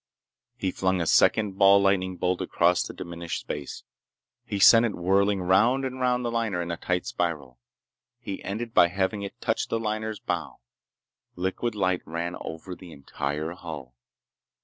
He 0.57 0.71
flung 0.71 0.99
a 0.99 1.05
second 1.05 1.59
ball 1.59 1.79
lightning 1.79 2.17
bolt 2.17 2.41
across 2.41 2.81
the 2.81 2.91
diminished 2.91 3.41
space. 3.41 3.83
He 4.43 4.57
sent 4.57 4.83
it 4.83 4.95
whirling 4.95 5.43
round 5.43 5.85
and 5.85 5.99
round 5.99 6.25
the 6.25 6.31
liner 6.31 6.59
in 6.59 6.71
a 6.71 6.77
tight 6.77 7.05
spiral. 7.05 7.59
He 8.17 8.41
ended 8.43 8.73
by 8.73 8.87
having 8.87 9.21
it 9.21 9.39
touch 9.39 9.67
the 9.67 9.77
liner's 9.79 10.19
bow. 10.19 10.59
Liquid 11.35 11.75
light 11.75 12.01
ran 12.07 12.35
over 12.39 12.73
the 12.73 12.91
entire 12.91 13.51
hull. 13.51 13.93